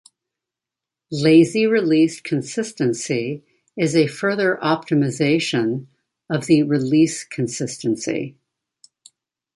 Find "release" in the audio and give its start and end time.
1.67-2.21, 6.63-7.23